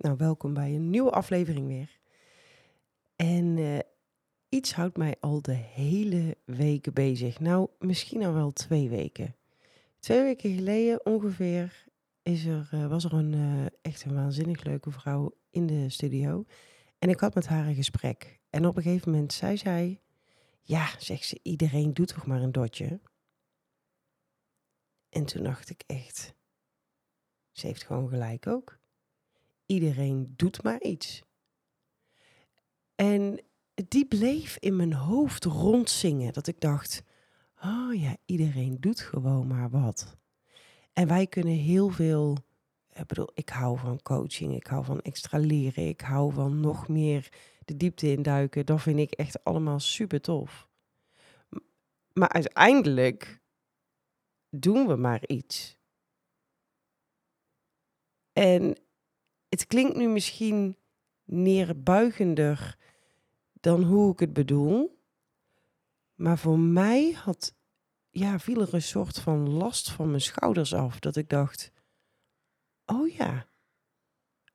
[0.00, 1.98] Nou, welkom bij een nieuwe aflevering weer.
[3.16, 3.78] En eh,
[4.48, 7.40] iets houdt mij al de hele weken bezig.
[7.40, 9.36] Nou, misschien al wel twee weken.
[9.98, 11.86] Twee weken geleden ongeveer
[12.22, 16.44] is er, eh, was er een eh, echt een waanzinnig leuke vrouw in de studio.
[16.98, 18.40] En ik had met haar een gesprek.
[18.50, 20.00] En op een gegeven moment zei zij...
[20.62, 23.00] Ja, zegt ze, iedereen doet toch maar een dotje?
[25.08, 26.34] En toen dacht ik echt...
[27.52, 28.79] Ze heeft gewoon gelijk ook
[29.70, 31.22] iedereen doet maar iets.
[32.94, 33.40] En
[33.88, 36.32] die bleef in mijn hoofd rondzingen.
[36.32, 37.02] Dat ik dacht,
[37.62, 40.16] oh ja, iedereen doet gewoon maar wat.
[40.92, 42.36] En wij kunnen heel veel,
[42.92, 46.88] ik bedoel, ik hou van coaching, ik hou van extra leren, ik hou van nog
[46.88, 47.32] meer
[47.64, 48.66] de diepte induiken.
[48.66, 50.68] Dat vind ik echt allemaal super tof.
[52.12, 53.40] Maar uiteindelijk
[54.48, 55.78] doen we maar iets.
[58.32, 58.76] En
[59.50, 60.76] het klinkt nu misschien
[61.24, 62.76] neerbuigender
[63.60, 64.98] dan hoe ik het bedoel.
[66.14, 67.54] Maar voor mij had,
[68.10, 70.98] ja, viel er een soort van last van mijn schouders af.
[70.98, 71.72] Dat ik dacht,
[72.86, 73.48] oh ja,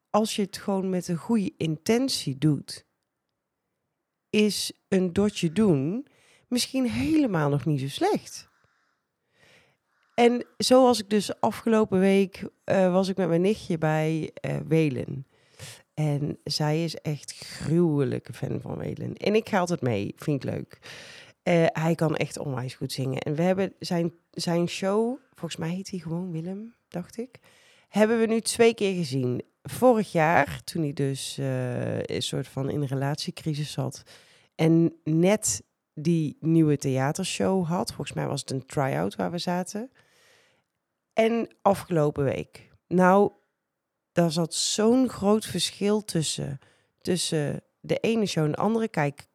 [0.10, 2.86] als je het gewoon met een goede intentie doet,
[4.30, 6.08] is een dotje doen
[6.48, 8.50] misschien helemaal nog niet zo slecht.
[10.16, 15.28] En zoals ik dus afgelopen week uh, was ik met mijn nichtje bij uh, Welen.
[15.94, 19.14] En zij is echt gruwelijke fan van Welen.
[19.14, 20.80] En ik ga altijd mee, vind ik leuk.
[21.44, 23.20] Uh, hij kan echt onwijs goed zingen.
[23.20, 27.40] En we hebben zijn, zijn show, volgens mij heet hij gewoon Willem, dacht ik.
[27.90, 29.42] Hebben we nu twee keer gezien.
[29.64, 34.04] Vorig jaar, toen hij dus een soort van in een relatiecrisis zat.
[34.56, 35.64] En net
[35.94, 37.94] die nieuwe theatershow had.
[37.94, 39.92] Volgens mij was het een try-out waar we zaten.
[41.16, 42.72] En afgelopen week.
[42.88, 43.32] Nou,
[44.12, 46.60] daar zat zo'n groot verschil tussen,
[47.02, 48.88] tussen de ene show en de andere.
[48.88, 49.28] Kijk,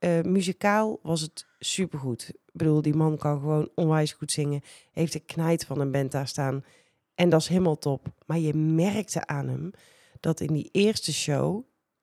[0.00, 2.28] uh, muzikaal was het supergoed.
[2.28, 4.60] Ik bedoel, die man kan gewoon onwijs goed zingen.
[4.92, 6.64] Heeft een knijt van een band daar staan.
[7.14, 8.06] En dat is helemaal top.
[8.26, 9.70] Maar je merkte aan hem
[10.20, 11.62] dat in die eerste show,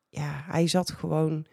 [0.10, 1.46] ja, hij zat gewoon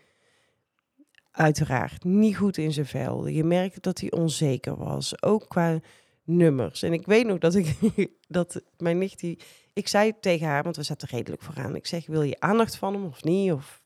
[1.31, 3.26] uiteraard niet goed in zijn vel.
[3.26, 5.22] Je merkte dat hij onzeker was.
[5.22, 5.81] Ook qua
[6.25, 6.83] nummers.
[6.83, 7.77] En ik weet nog dat ik
[8.28, 9.38] dat mijn nicht die.
[9.72, 11.77] Ik zei tegen haar, want we zaten redelijk vooraan.
[11.77, 13.53] Ik zeg: Wil je aandacht van hem of niet?
[13.53, 13.83] Of...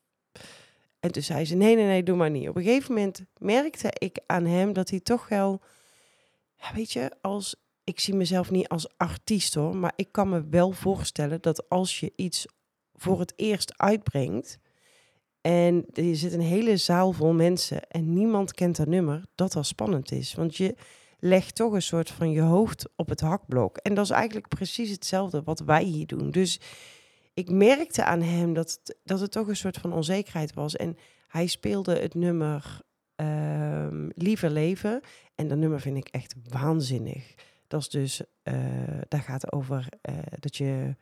[1.00, 2.48] En toen zei ze: Nee, nee, nee, doe maar niet.
[2.48, 5.60] Op een gegeven moment merkte ik aan hem dat hij toch wel.
[6.56, 7.64] Ja, weet je, als.
[7.84, 12.00] Ik zie mezelf niet als artiest hoor, maar ik kan me wel voorstellen dat als
[12.00, 12.46] je iets
[12.94, 14.58] voor het eerst uitbrengt.
[15.40, 19.66] En er zit een hele zaal vol mensen en niemand kent dat nummer, dat dat
[19.66, 20.34] spannend is.
[20.34, 20.74] Want je,
[21.18, 23.76] leg toch een soort van je hoofd op het hakblok.
[23.76, 26.30] En dat is eigenlijk precies hetzelfde wat wij hier doen.
[26.30, 26.60] Dus
[27.34, 30.76] ik merkte aan hem dat, het, dat het toch een soort van onzekerheid was.
[30.76, 30.96] En
[31.28, 32.80] hij speelde het nummer
[33.16, 35.00] uh, Liever Leven.
[35.34, 37.34] En dat nummer vind ik echt waanzinnig.
[37.66, 38.54] Dat is dus, uh,
[39.08, 40.96] daar gaat over uh, dat je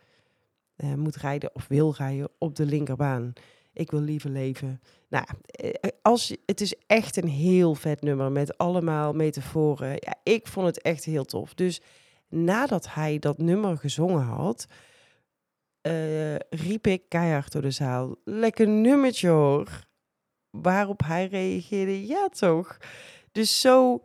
[0.76, 3.32] uh, moet rijden of wil rijden op de linkerbaan.
[3.74, 4.80] Ik wil liever leven.
[5.08, 5.70] Nou, eh,
[6.02, 9.90] als, het is echt een heel vet nummer met allemaal metaforen.
[9.90, 11.54] Ja, ik vond het echt heel tof.
[11.54, 11.80] Dus
[12.28, 14.66] nadat hij dat nummer gezongen had,
[15.86, 19.86] uh, riep ik keihard door de zaal: Lekker nummertje hoor.
[20.50, 22.76] Waarop hij reageerde: Ja, toch?
[23.32, 24.02] Dus zo.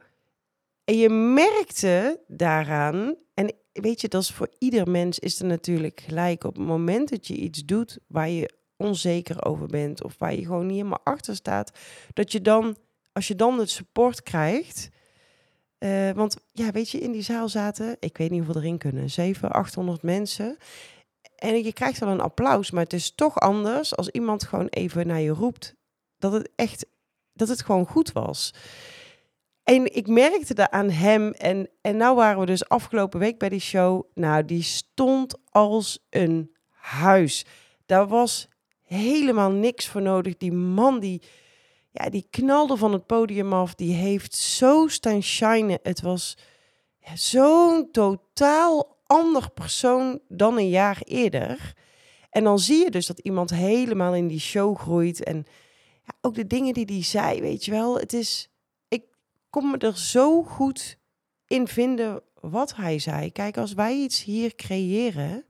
[0.83, 5.99] En je merkte daaraan, en weet je, dat is voor ieder mens is er natuurlijk
[5.99, 6.43] gelijk.
[6.43, 10.45] Op het moment dat je iets doet waar je onzeker over bent of waar je
[10.45, 11.71] gewoon niet helemaal achter staat,
[12.13, 12.77] dat je dan,
[13.11, 14.89] als je dan het support krijgt,
[15.79, 19.09] uh, want ja, weet je, in die zaal zaten, ik weet niet hoeveel erin kunnen,
[19.09, 20.57] 700, 800 mensen.
[21.35, 25.07] En je krijgt wel een applaus, maar het is toch anders als iemand gewoon even
[25.07, 25.75] naar je roept
[26.17, 26.85] dat het echt,
[27.33, 28.53] dat het gewoon goed was.
[29.69, 31.31] En ik merkte dat aan hem.
[31.31, 34.03] En, en nou waren we dus afgelopen week bij die show.
[34.13, 37.45] Nou, die stond als een huis.
[37.85, 38.47] Daar was
[38.89, 40.37] helemaal niks voor nodig.
[40.37, 41.21] Die man die,
[41.91, 43.75] ja, die knalde van het podium af.
[43.75, 45.79] Die heeft zo staan shinen.
[45.83, 46.37] Het was
[46.99, 51.73] ja, zo'n totaal ander persoon dan een jaar eerder.
[52.29, 55.23] En dan zie je dus dat iemand helemaal in die show groeit.
[55.23, 55.45] En
[56.03, 57.97] ja, ook de dingen die hij zei, weet je wel.
[57.97, 58.49] Het is,
[58.87, 59.03] ik
[59.49, 60.97] kom me er zo goed
[61.47, 63.31] in vinden wat hij zei.
[63.31, 65.45] Kijk, als wij iets hier creëren,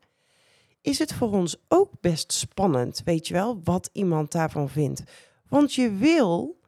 [0.81, 5.03] is het voor ons ook best spannend, weet je wel, wat iemand daarvan vindt.
[5.47, 6.59] Want je wil,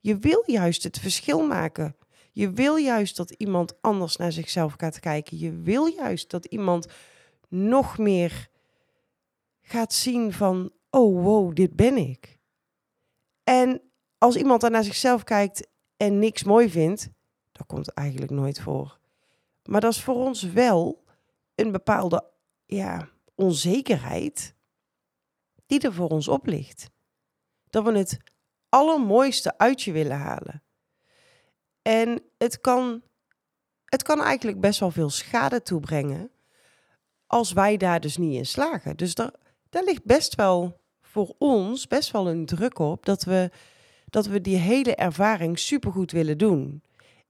[0.00, 1.96] je wil juist het verschil maken.
[2.32, 5.38] Je wil juist dat iemand anders naar zichzelf gaat kijken.
[5.38, 6.86] Je wil juist dat iemand
[7.48, 8.48] nog meer
[9.60, 12.38] gaat zien van, oh wow, dit ben ik.
[13.44, 13.82] En
[14.18, 17.08] als iemand dan naar zichzelf kijkt en niks mooi vindt,
[17.52, 18.98] dat komt eigenlijk nooit voor.
[19.64, 21.04] Maar dat is voor ons wel
[21.54, 22.24] een bepaalde
[22.66, 23.08] ja,
[23.40, 24.54] onzekerheid
[25.66, 26.90] die er voor ons op ligt.
[27.70, 28.18] Dat we het
[28.68, 30.62] allermooiste uit je willen halen.
[31.82, 33.02] En het kan,
[33.84, 36.30] het kan eigenlijk best wel veel schade toebrengen
[37.26, 38.96] als wij daar dus niet in slagen.
[38.96, 39.32] Dus daar,
[39.68, 43.50] daar ligt best wel voor ons best wel een druk op dat we,
[44.04, 46.82] dat we die hele ervaring supergoed willen doen.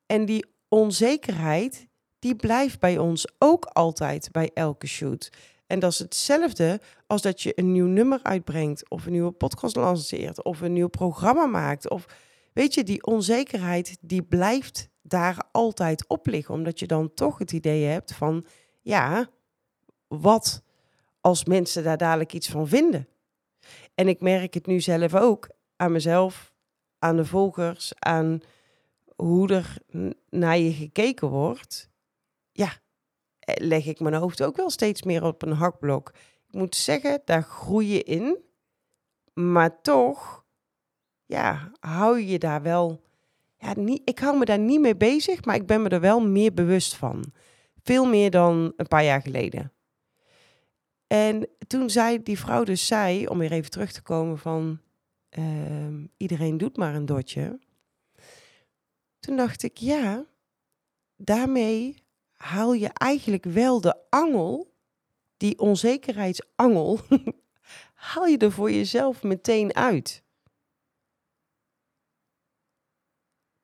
[0.06, 1.86] En die onzekerheid,
[2.18, 5.30] die blijft bij ons ook altijd bij elke shoot.
[5.70, 9.76] En dat is hetzelfde als dat je een nieuw nummer uitbrengt, of een nieuwe podcast
[9.76, 11.90] lanceert, of een nieuw programma maakt.
[11.90, 12.06] Of
[12.52, 17.52] weet je, die onzekerheid die blijft daar altijd op liggen, omdat je dan toch het
[17.52, 18.46] idee hebt van,
[18.80, 19.30] ja,
[20.08, 20.62] wat
[21.20, 23.08] als mensen daar dadelijk iets van vinden?
[23.94, 26.52] En ik merk het nu zelf ook aan mezelf,
[26.98, 28.40] aan de volgers, aan
[29.16, 29.76] hoe er
[30.30, 31.90] naar je gekeken wordt.
[32.52, 32.72] Ja,
[33.54, 36.12] leg ik mijn hoofd ook wel steeds meer op een hakblok.
[36.48, 38.38] Ik moet zeggen, daar groei je in.
[39.32, 40.44] Maar toch,
[41.26, 43.02] ja, hou je daar wel.
[43.56, 46.20] Ja, niet, ik hou me daar niet mee bezig, maar ik ben me er wel
[46.20, 47.32] meer bewust van.
[47.82, 49.72] Veel meer dan een paar jaar geleden.
[51.06, 54.80] En toen zei die vrouw dus zei, om weer even terug te komen van
[55.38, 57.58] uh, iedereen doet maar een dotje.
[59.18, 60.26] Toen dacht ik, ja,
[61.16, 62.04] daarmee
[62.42, 64.74] haal je eigenlijk wel de angel,
[65.36, 66.98] die onzekerheidsangel,
[68.10, 70.22] haal je er voor jezelf meteen uit.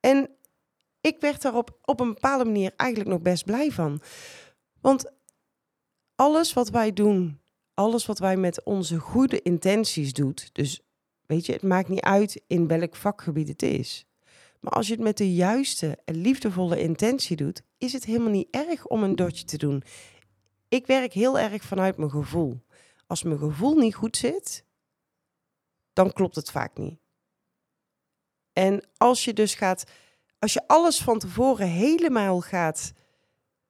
[0.01, 0.31] En
[1.01, 4.01] ik werd daar op, op een bepaalde manier eigenlijk nog best blij van.
[4.81, 5.13] Want
[6.15, 7.41] alles wat wij doen,
[7.75, 10.81] alles wat wij met onze goede intenties doet, dus
[11.27, 14.06] weet je, het maakt niet uit in welk vakgebied het is.
[14.67, 18.49] Maar als je het met de juiste en liefdevolle intentie doet, is het helemaal niet
[18.51, 19.83] erg om een dotje te doen.
[20.69, 22.61] Ik werk heel erg vanuit mijn gevoel.
[23.07, 24.65] Als mijn gevoel niet goed zit,
[25.93, 26.99] dan klopt het vaak niet.
[28.53, 29.85] En als je dus gaat,
[30.39, 32.93] als je alles van tevoren helemaal gaat,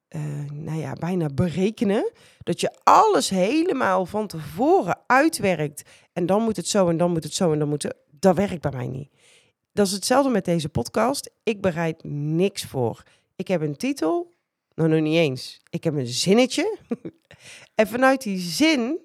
[0.09, 2.11] uh, nou ja, bijna berekenen,
[2.43, 7.23] dat je alles helemaal van tevoren uitwerkt en dan moet het zo en dan moet
[7.23, 9.16] het zo en dan moet het, dat werkt bij mij niet.
[9.77, 11.31] Dat is hetzelfde met deze podcast.
[11.43, 13.03] Ik bereid niks voor.
[13.35, 14.35] Ik heb een titel,
[14.75, 15.61] nou nog niet eens.
[15.69, 16.77] Ik heb een zinnetje.
[17.75, 18.99] en vanuit die zin,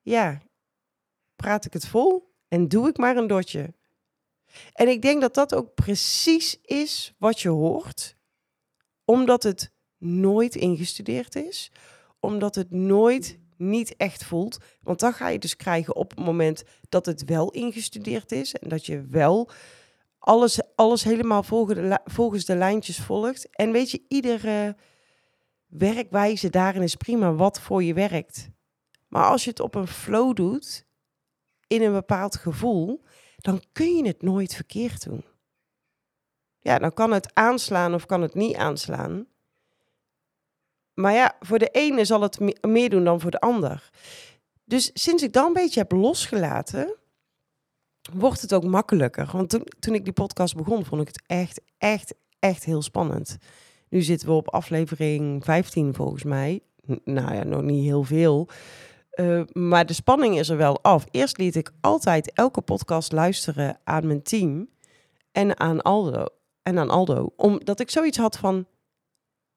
[0.00, 0.42] ja,
[1.36, 3.74] praat ik het vol en doe ik maar een dotje.
[4.72, 8.16] En ik denk dat dat ook precies is wat je hoort,
[9.04, 11.70] omdat het nooit ingestudeerd is,
[12.18, 14.58] omdat het nooit niet echt voelt.
[14.82, 18.68] Want dan ga je dus krijgen op het moment dat het wel ingestudeerd is en
[18.68, 19.50] dat je wel
[20.18, 21.42] alles, alles helemaal
[22.04, 23.48] volgens de lijntjes volgt.
[23.50, 24.76] En weet je, iedere
[25.66, 28.50] werkwijze daarin is prima wat voor je werkt.
[29.08, 30.86] Maar als je het op een flow doet,
[31.66, 33.02] in een bepaald gevoel,
[33.36, 35.24] dan kun je het nooit verkeerd doen.
[36.60, 39.26] Ja, dan kan het aanslaan of kan het niet aanslaan.
[40.94, 43.90] Maar ja, voor de ene zal het meer doen dan voor de ander.
[44.64, 46.96] Dus sinds ik dan een beetje heb losgelaten,
[48.12, 49.28] wordt het ook makkelijker.
[49.32, 53.36] Want toen, toen ik die podcast begon, vond ik het echt, echt, echt heel spannend.
[53.88, 56.60] Nu zitten we op aflevering 15 volgens mij.
[57.04, 58.48] nou ja, nog niet heel veel.
[59.14, 61.04] Uh, maar de spanning is er wel af.
[61.10, 64.68] Eerst liet ik altijd elke podcast luisteren aan mijn team
[65.32, 66.24] en aan Aldo.
[66.62, 67.32] En aan Aldo.
[67.36, 68.66] Omdat ik zoiets had van,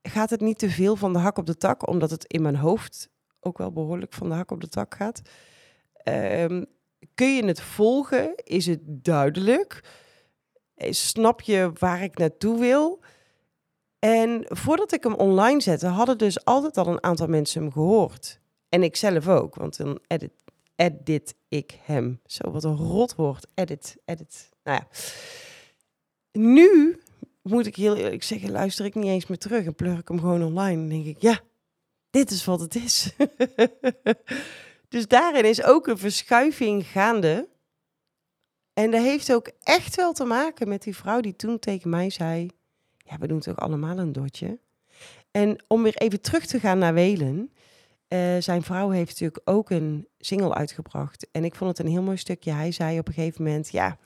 [0.04, 1.88] gaat het niet te veel van de hak op de tak?
[1.88, 5.22] Omdat het in mijn hoofd ook wel behoorlijk van de hak op de tak gaat.
[6.04, 6.66] Um,
[7.16, 8.36] kun je het volgen?
[8.36, 9.84] Is het duidelijk?
[10.76, 13.00] Eh, snap je waar ik naartoe wil?
[14.00, 18.40] En voordat ik hem online zette, hadden dus altijd al een aantal mensen hem gehoord.
[18.70, 20.32] En ik zelf ook, want dan edit,
[20.76, 22.20] edit ik hem.
[22.26, 23.48] Zo, wat een rotwoord.
[23.54, 24.50] Edit, edit.
[24.64, 24.88] Nou ja.
[26.32, 27.00] Nu
[27.44, 30.20] moet ik heel eerlijk zeggen, luister ik niet eens meer terug en plug ik hem
[30.20, 30.82] gewoon online.
[30.82, 31.40] En denk ik, ja,
[32.10, 33.10] dit is wat het is.
[34.94, 37.50] Dus daarin is ook een verschuiving gaande.
[38.74, 42.10] En dat heeft ook echt wel te maken met die vrouw die toen tegen mij
[42.10, 42.50] zei:
[42.98, 44.60] Ja, we doen toch allemaal een dotje.
[45.32, 47.52] En om weer even terug te gaan naar Welen.
[48.08, 51.28] Uh, zijn vrouw heeft natuurlijk ook een single uitgebracht.
[51.32, 52.52] En ik vond het een heel mooi stukje.
[52.52, 53.98] Hij zei op een gegeven moment: Ja,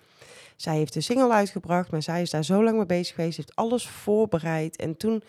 [0.58, 3.56] zij heeft een single uitgebracht, maar zij is daar zo lang mee bezig geweest, heeft
[3.56, 4.76] alles voorbereid.
[4.76, 5.24] En toen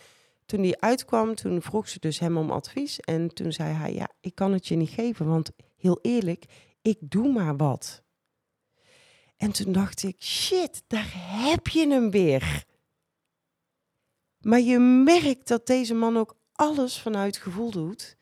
[0.49, 2.99] toen die uitkwam, toen vroeg ze dus hem om advies.
[2.99, 6.45] En toen zei hij, ja, ik kan het je niet geven, want heel eerlijk,
[6.81, 8.03] ik doe maar wat.
[9.37, 12.63] En toen dacht ik, shit, daar heb je hem weer.
[14.39, 18.17] Maar je merkt dat deze man ook alles vanuit gevoel doet.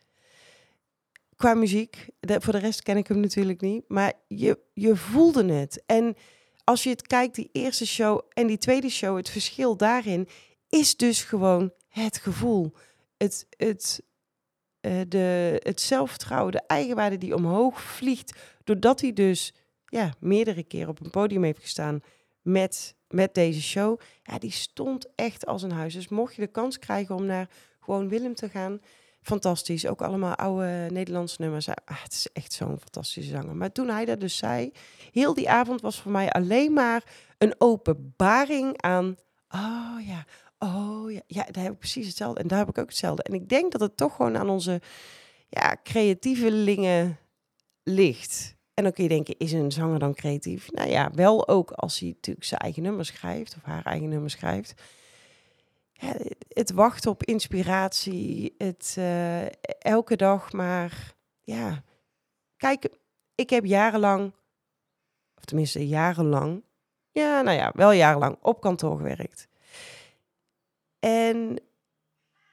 [1.36, 5.84] Qua muziek, voor de rest ken ik hem natuurlijk niet, maar je, je voelde het.
[5.86, 6.16] En
[6.68, 10.28] als je het kijkt, die eerste show en die tweede show, het verschil daarin
[10.70, 12.74] is dus gewoon het gevoel.
[13.18, 14.04] Het, het,
[14.82, 19.54] uh, de, het zelfvertrouwen, de eigenwaarde die omhoog vliegt, doordat hij dus
[19.86, 22.02] ja, meerdere keren op een podium heeft gestaan
[22.42, 24.00] met, met deze show.
[24.24, 25.94] Ja, die stond echt als een huis.
[25.94, 28.82] Dus mocht je de kans krijgen om naar gewoon Willem te gaan,
[29.28, 29.86] fantastisch.
[29.86, 31.70] Ook allemaal oude Nederlandse nummers.
[31.70, 33.56] Ah, het is echt zo'n fantastische zanger.
[33.56, 34.72] Maar toen hij dat dus zei,
[35.12, 37.04] heel die avond was voor mij alleen maar
[37.38, 39.16] een openbaring aan.
[39.50, 40.26] Oh ja,
[40.60, 42.42] oh ja, ja, daar heb ik precies hetzelfde.
[42.42, 43.24] En daar heb ik ook hetzelfde.
[43.24, 44.82] En ik denk dat het toch gewoon aan onze
[45.50, 47.18] ja, creatievelingen
[47.84, 48.56] ligt.
[48.74, 50.72] En dan kun je denken, is een zanger dan creatief?
[50.72, 54.30] Nou ja, wel ook als hij natuurlijk zijn eigen nummer schrijft of haar eigen nummer
[54.30, 54.82] schrijft
[56.48, 59.46] het wachten op inspiratie, het uh,
[59.82, 61.84] elke dag maar, ja.
[62.58, 62.90] Kijk,
[63.36, 64.34] ik heb jarenlang,
[65.36, 66.64] of tenminste jarenlang,
[67.12, 69.48] ja, nou ja, wel jarenlang op kantoor gewerkt.
[71.00, 71.62] En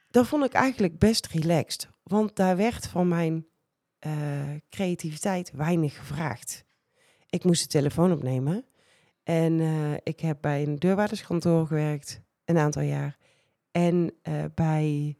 [0.07, 3.47] dat vond ik eigenlijk best relaxed, want daar werd van mijn
[4.07, 6.65] uh, creativiteit weinig gevraagd.
[7.29, 8.65] Ik moest de telefoon opnemen
[9.23, 13.17] en uh, ik heb bij een deurwaarderskantoor gewerkt een aantal jaar.
[13.75, 15.17] En uh, bij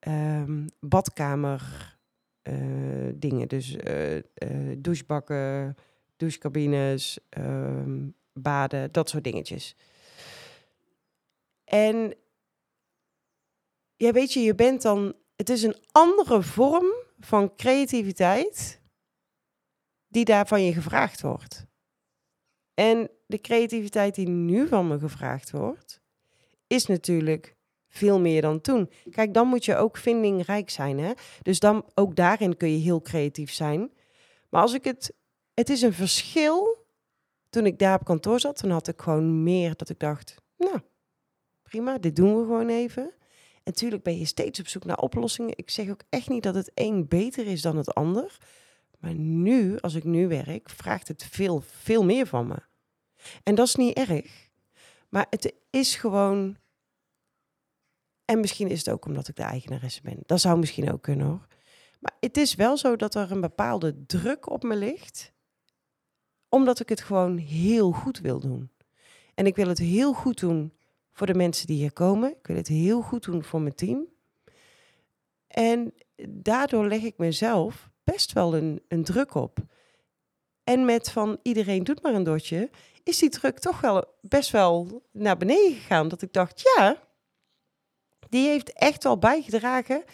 [0.00, 1.62] um, badkamer
[2.42, 4.22] uh, dingen, dus uh,
[4.78, 5.76] douchebakken,
[6.16, 9.76] douchecabines, um, baden, dat soort dingetjes.
[11.64, 12.14] En
[13.96, 16.86] ja, weet je, je bent dan, het is een andere vorm
[17.18, 18.80] van creativiteit
[20.08, 21.66] die daar van je gevraagd wordt.
[22.74, 26.00] En de creativiteit die nu van me gevraagd wordt,
[26.66, 27.58] is natuurlijk
[27.90, 28.90] veel meer dan toen.
[29.10, 30.98] Kijk, dan moet je ook vindingrijk zijn.
[30.98, 31.12] Hè?
[31.42, 33.90] Dus dan ook daarin kun je heel creatief zijn.
[34.48, 35.12] Maar als ik het.
[35.54, 36.78] Het is een verschil.
[37.50, 40.34] Toen ik daar op kantoor zat, toen had ik gewoon meer dat ik dacht.
[40.56, 40.80] Nou,
[41.62, 43.02] prima, dit doen we gewoon even.
[43.02, 45.52] En natuurlijk ben je steeds op zoek naar oplossingen.
[45.56, 48.38] Ik zeg ook echt niet dat het een beter is dan het ander.
[48.98, 52.56] Maar nu, als ik nu werk, vraagt het veel, veel meer van me.
[53.42, 54.48] En dat is niet erg.
[55.08, 56.56] Maar het is gewoon
[58.30, 60.18] en misschien is het ook omdat ik de eigenaresse ben.
[60.26, 61.46] Dat zou misschien ook kunnen hoor.
[62.00, 65.32] Maar het is wel zo dat er een bepaalde druk op me ligt.
[66.48, 68.70] Omdat ik het gewoon heel goed wil doen.
[69.34, 70.72] En ik wil het heel goed doen
[71.12, 72.30] voor de mensen die hier komen.
[72.30, 74.06] Ik wil het heel goed doen voor mijn team.
[75.46, 75.94] En
[76.28, 79.58] daardoor leg ik mezelf best wel een, een druk op.
[80.64, 82.70] En met van iedereen doet maar een dotje,
[83.02, 86.08] is die druk toch wel best wel naar beneden gegaan.
[86.08, 87.08] Dat ik dacht, ja,
[88.30, 90.04] die heeft echt wel bijgedragen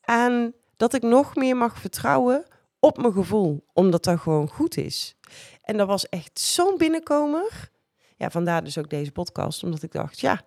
[0.00, 2.44] aan dat ik nog meer mag vertrouwen
[2.78, 5.16] op mijn gevoel, omdat dat gewoon goed is.
[5.62, 7.70] En dat was echt zo'n binnenkomer.
[8.16, 10.42] Ja, vandaar dus ook deze podcast, omdat ik dacht, ja,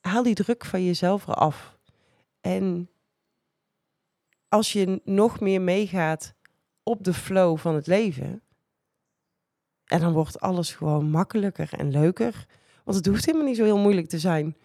[0.00, 1.78] haal die druk van jezelf eraf.
[2.40, 2.90] En
[4.48, 6.34] als je nog meer meegaat
[6.82, 8.42] op de flow van het leven,
[9.84, 12.46] en dan wordt alles gewoon makkelijker en leuker.
[12.84, 14.56] Want het hoeft helemaal niet zo heel moeilijk te zijn.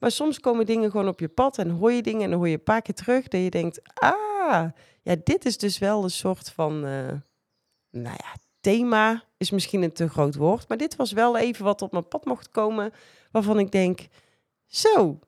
[0.00, 2.48] Maar soms komen dingen gewoon op je pad en hoor je dingen en dan hoor
[2.48, 4.70] je een paar keer terug dat je denkt, ah,
[5.02, 7.12] ja, dit is dus wel een soort van, uh,
[7.90, 11.82] nou ja, thema is misschien een te groot woord, maar dit was wel even wat
[11.82, 12.92] op mijn pad mocht komen,
[13.30, 14.08] waarvan ik denk,
[14.66, 15.18] zo,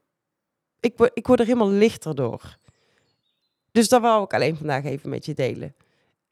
[0.81, 2.57] ik, word, ik word er helemaal lichter door.
[3.71, 5.75] Dus dat wou ik alleen vandaag even met je delen.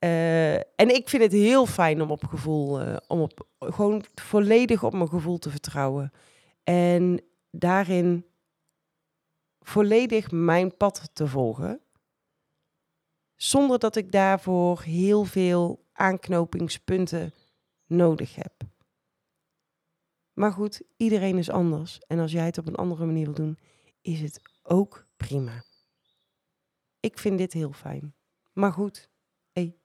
[0.04, 4.82] Uh, en ik vind het heel fijn om op gevoel, uh, om op, gewoon volledig
[4.82, 6.12] op mijn gevoel te vertrouwen.
[6.64, 8.24] En daarin
[9.60, 11.80] volledig mijn pad te volgen.
[13.36, 17.34] Zonder dat ik daarvoor heel veel aanknopingspunten
[17.86, 18.52] nodig heb.
[20.32, 21.98] Maar goed, iedereen is anders.
[22.06, 23.58] En als jij het op een andere manier wil doen,
[24.00, 25.64] is het ook prima.
[27.00, 28.14] Ik vind dit heel fijn.
[28.52, 29.08] Maar goed,
[29.52, 29.76] hey,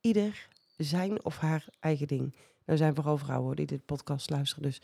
[0.00, 2.36] ieder zijn of haar eigen ding.
[2.64, 4.82] Er zijn vooral vrouwen die dit podcast luisteren, dus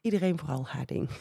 [0.00, 1.08] iedereen vooral haar ding.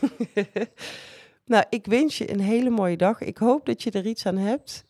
[1.49, 3.21] Nou, ik wens je een hele mooie dag.
[3.21, 4.85] Ik hoop dat je er iets aan hebt.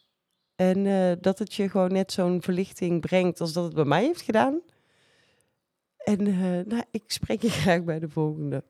[0.56, 4.04] En uh, dat het je gewoon net zo'n verlichting brengt als dat het bij mij
[4.04, 4.62] heeft gedaan.
[5.98, 8.64] En uh, nou, ik spreek je graag bij de volgende.